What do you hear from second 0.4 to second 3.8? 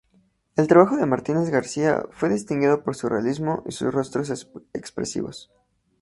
El trabajo de Martínez García fue distinguido por su realismo y